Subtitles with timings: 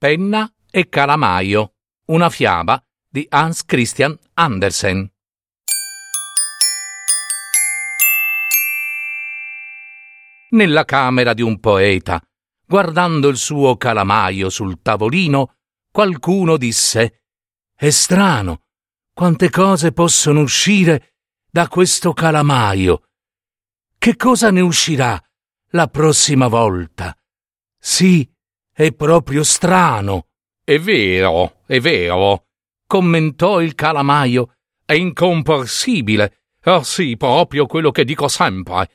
[0.00, 1.74] Penna e calamaio.
[2.06, 5.06] Una fiaba di Hans Christian Andersen.
[10.52, 12.18] Nella camera di un poeta,
[12.66, 15.56] guardando il suo calamaio sul tavolino,
[15.92, 17.24] qualcuno disse
[17.76, 18.62] È strano,
[19.12, 21.16] quante cose possono uscire
[21.50, 23.02] da questo calamaio.
[23.98, 25.22] Che cosa ne uscirà
[25.72, 27.14] la prossima volta?
[27.78, 28.26] Sì,
[28.80, 30.28] è proprio strano.
[30.64, 32.46] È vero, è vero,
[32.86, 34.54] commentò il calamaio.
[34.86, 36.44] È incomprensibile.
[36.64, 38.88] Oh sì, proprio quello che dico sempre.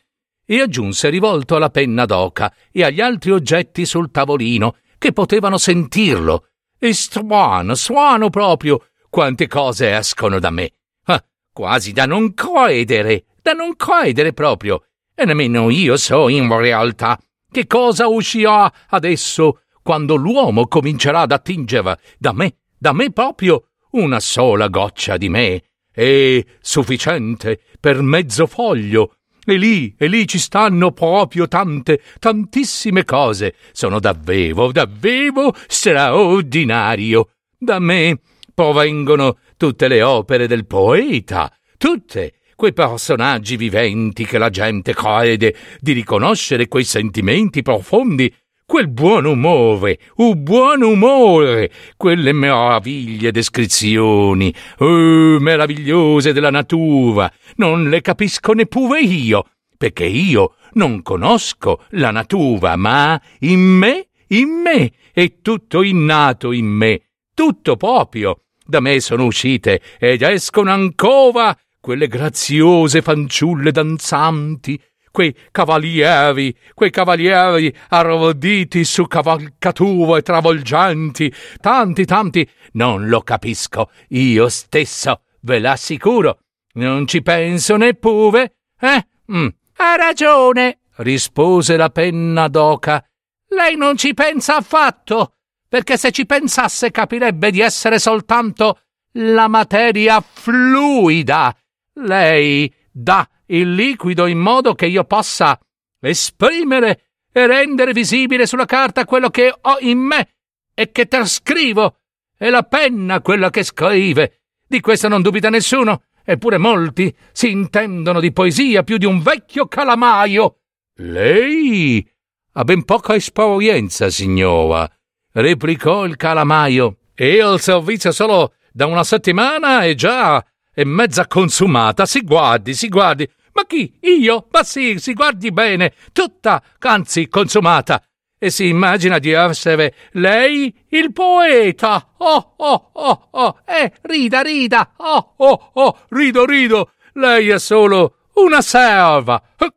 [0.44, 6.48] E aggiunse rivolto alla penna d'oca e agli altri oggetti sul tavolino che potevano sentirlo.
[6.80, 10.72] È strano, strano proprio, quante cose escono da me.
[11.04, 14.84] Ah, quasi da non credere, da non credere proprio.
[15.14, 17.20] E nemmeno io so in realtà
[17.52, 24.20] che cosa uscirà adesso quando l'uomo comincerà ad attingere da me, da me proprio, una
[24.20, 29.18] sola goccia di me, è sufficiente per mezzo foglio.
[29.46, 33.54] E lì, e lì ci stanno proprio tante, tantissime cose.
[33.74, 37.30] Sono davvero, davvero straordinario.
[37.56, 38.22] Da me
[38.56, 45.92] provengono tutte le opere del poeta, tutte quei personaggi viventi che la gente crede di
[45.92, 48.34] riconoscere quei sentimenti profondi
[48.66, 58.02] quel buon umore, un buon umore, quelle meraviglie descrizioni, oh, meravigliose della natura, non le
[58.02, 59.46] capisco neppure io,
[59.78, 66.66] perché io non conosco la natura, ma in me, in me, è tutto innato in
[66.66, 67.02] me,
[67.34, 68.40] tutto proprio.
[68.68, 74.82] Da me sono uscite ed escono ancora quelle graziose fanciulle danzanti,
[75.16, 85.22] quei cavalieri, quei cavalieri arroditi su cavalcature travolgenti, tanti, tanti, non lo capisco, io stesso,
[85.40, 86.40] ve l'assicuro.
[86.74, 89.08] Non ci penso neppure, eh?
[89.32, 89.48] Mm.
[89.78, 93.02] Ha ragione, rispose la penna d'oca.
[93.48, 95.36] Lei non ci pensa affatto,
[95.70, 98.80] perché se ci pensasse capirebbe di essere soltanto
[99.14, 101.56] la materia fluida.
[101.94, 105.60] Lei dà il liquido in modo che io possa
[106.00, 107.02] esprimere
[107.32, 110.30] e rendere visibile sulla carta quello che ho in me
[110.74, 111.98] e che trascrivo.
[112.38, 114.42] È la penna quella che scrive.
[114.68, 119.68] Di questo non dubita nessuno, eppure molti si intendono di poesia più di un vecchio
[119.68, 120.60] calamaio.
[120.96, 122.08] Lei
[122.54, 124.90] ha ben poca esperienza, signora,
[125.34, 126.98] replicò il calamaio.
[127.14, 130.46] E al servizio solo da una settimana e già
[130.76, 132.06] è mezza consumata.
[132.06, 133.28] Si guardi, si guardi.
[133.54, 133.98] Ma chi?
[134.02, 134.48] Io?
[134.52, 135.94] Ma sì, si guardi bene.
[136.12, 138.04] Tutta, anzi, consumata.
[138.38, 142.16] E si immagina di essere lei il poeta.
[142.18, 143.60] Oh, oh, oh, oh.
[143.66, 144.92] Eh, rida, rida.
[144.98, 146.00] Oh, oh, oh.
[146.10, 146.92] Rido, rido.
[147.14, 149.42] Lei è solo una serva.
[149.58, 149.74] Eh,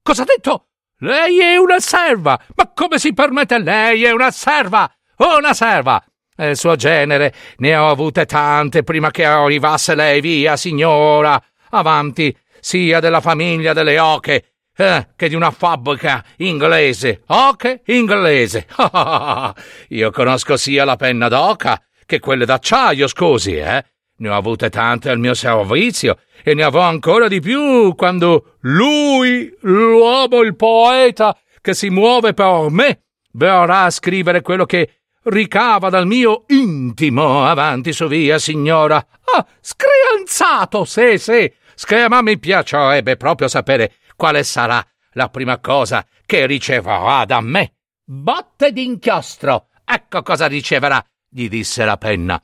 [0.00, 0.68] cosa ha detto?
[0.98, 2.40] Lei è una serva.
[2.54, 3.58] Ma come si permette?
[3.58, 4.88] Lei è una serva.
[5.16, 6.00] Una serva.
[6.40, 11.42] Il suo genere ne ho avute tante prima che arrivasse lei via, signora.
[11.70, 14.44] Avanti, sia della famiglia delle oche
[14.76, 17.22] eh, che di una fabbrica inglese.
[17.26, 18.66] Oche inglese.
[19.88, 23.84] Io conosco sia la penna d'oca che quelle d'acciaio, scusi, eh.
[24.20, 29.52] Ne ho avute tante al mio servizio e ne avrò ancora di più quando lui,
[29.62, 34.97] l'uomo, il poeta che si muove per me, verrà a scrivere quello che
[35.28, 37.44] ricava dal mio intimo.
[37.44, 38.96] Avanti su via, signora.
[38.96, 41.52] Ah, scrianzato, sì, sì.
[41.74, 47.74] Schema mi piacerebbe proprio sapere quale sarà la prima cosa che riceverà da me.
[48.04, 49.68] Botte d'inchiostro.
[49.84, 52.42] Ecco cosa riceverà, gli disse la penna.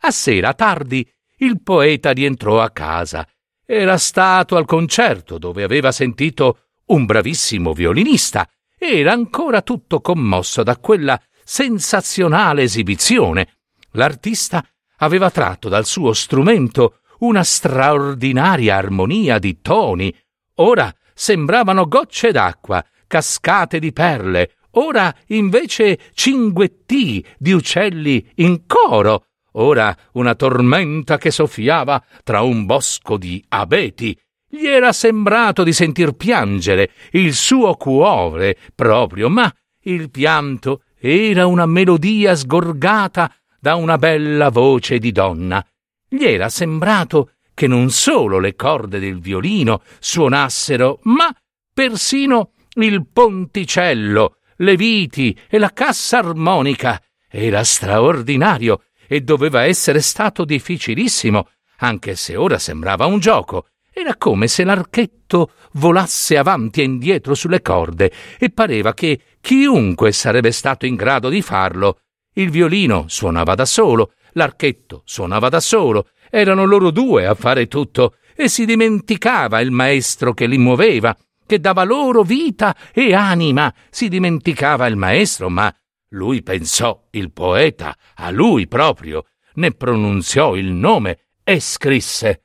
[0.00, 1.08] A sera tardi
[1.38, 3.26] il poeta rientrò a casa.
[3.64, 8.48] Era stato al concerto dove aveva sentito un bravissimo violinista.
[8.78, 13.60] Era ancora tutto commosso da quella sensazionale esibizione.
[13.92, 14.62] L'artista
[14.98, 20.14] aveva tratto dal suo strumento una straordinaria armonia di toni.
[20.56, 29.96] Ora sembravano gocce d'acqua, cascate di perle, ora invece cinguettì di uccelli in coro, ora
[30.12, 34.14] una tormenta che soffiava tra un bosco di abeti.
[34.46, 39.50] Gli era sembrato di sentir piangere il suo cuore proprio, ma
[39.84, 45.64] il pianto era una melodia sgorgata da una bella voce di donna.
[46.08, 51.34] Gli era sembrato che non solo le corde del violino suonassero, ma
[51.72, 57.02] persino il ponticello, le viti e la cassa armonica.
[57.28, 61.48] Era straordinario e doveva essere stato difficilissimo,
[61.78, 63.66] anche se ora sembrava un gioco.
[64.00, 70.52] Era come se l'archetto volasse avanti e indietro sulle corde e pareva che chiunque sarebbe
[70.52, 72.02] stato in grado di farlo.
[72.34, 78.18] Il violino suonava da solo, l'archetto suonava da solo, erano loro due a fare tutto
[78.36, 83.74] e si dimenticava il maestro che li muoveva, che dava loro vita e anima.
[83.90, 85.74] Si dimenticava il maestro, ma
[86.10, 89.24] lui pensò il poeta, a lui proprio,
[89.54, 92.44] ne pronunziò il nome e scrisse.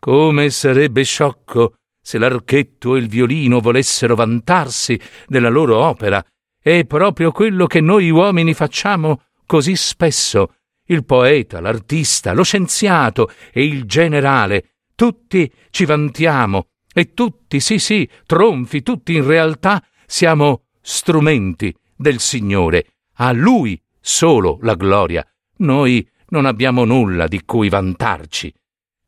[0.00, 6.24] Come sarebbe sciocco se l'archetto e il violino volessero vantarsi della loro opera.
[6.58, 10.54] È proprio quello che noi uomini facciamo così spesso.
[10.86, 18.08] Il poeta, l'artista, lo scienziato e il generale, tutti ci vantiamo e tutti, sì sì,
[18.24, 22.86] tronfi, tutti in realtà siamo strumenti del Signore.
[23.16, 25.22] A Lui solo la gloria.
[25.58, 28.50] Noi non abbiamo nulla di cui vantarci.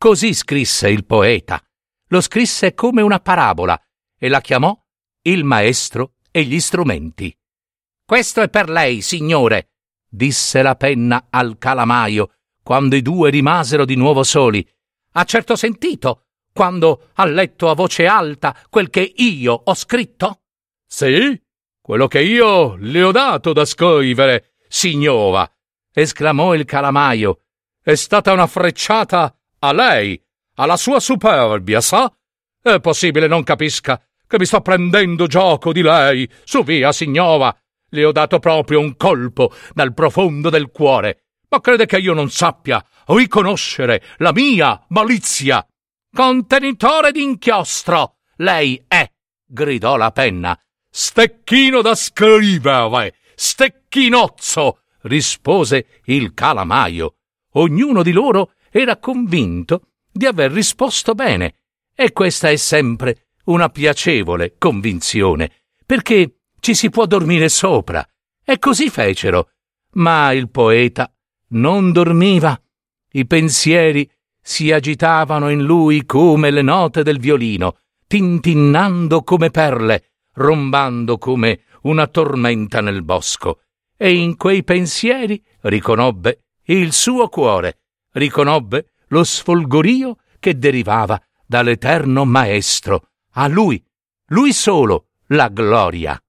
[0.02, 1.62] Così scrisse il poeta.
[2.08, 3.80] Lo scrisse come una parabola
[4.18, 4.76] e la chiamò
[5.22, 7.32] Il maestro e gli strumenti.
[8.04, 9.74] Questo è per lei, signore,
[10.08, 12.32] disse la penna al calamaio,
[12.64, 14.68] quando i due rimasero di nuovo soli.
[15.12, 20.40] Ha certo sentito quando ha letto a voce alta quel che io ho scritto?
[20.84, 21.40] Sì,
[21.80, 25.48] quello che io le ho dato da scrivere, signora,
[25.92, 27.44] esclamò il calamaio.
[27.80, 29.32] È stata una frecciata
[29.64, 30.20] a lei,
[30.56, 32.12] alla sua superbia, sa?
[32.60, 36.28] È possibile non capisca che mi sto prendendo gioco di lei.
[36.44, 37.54] Su via, signora.
[37.90, 41.24] Le ho dato proprio un colpo dal profondo del cuore.
[41.50, 45.64] Ma crede che io non sappia riconoscere la mia malizia?
[46.10, 49.10] Contenitore d'inchiostro, lei è,
[49.44, 50.58] gridò la penna.
[50.90, 57.16] Stecchino da scrivere, stecchinozzo, rispose il calamaio.
[57.52, 61.54] Ognuno di loro era convinto di aver risposto bene,
[61.94, 65.50] e questa è sempre una piacevole convinzione,
[65.84, 68.06] perché ci si può dormire sopra.
[68.44, 69.50] E così fecero.
[69.94, 71.12] Ma il poeta
[71.48, 72.58] non dormiva.
[73.12, 74.10] I pensieri
[74.40, 77.76] si agitavano in lui come le note del violino,
[78.06, 83.60] tintinnando come perle, rombando come una tormenta nel bosco,
[83.96, 87.81] e in quei pensieri riconobbe il suo cuore,
[88.12, 93.08] riconobbe lo sfolgorio che derivava dall'eterno Maestro.
[93.32, 93.82] A lui,
[94.26, 96.20] lui solo, la gloria.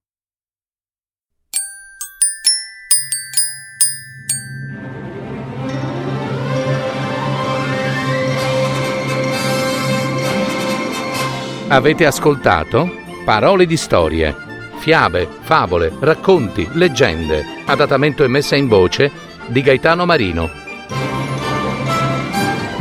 [11.68, 13.02] Avete ascoltato?
[13.24, 14.36] Parole di storie,
[14.78, 19.10] fiabe, favole, racconti, leggende, adattamento e messa in voce
[19.48, 20.63] di Gaetano Marino.